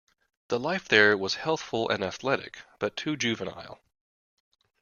The 0.47 0.59
life 0.59 0.87
there 0.87 1.15
was 1.15 1.35
healthful 1.35 1.87
and 1.89 2.03
athletic, 2.03 2.57
but 2.79 2.97
too 2.97 3.15
juvenile. 3.15 3.79